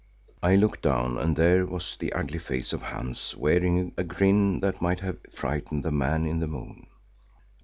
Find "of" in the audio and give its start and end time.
2.73-2.81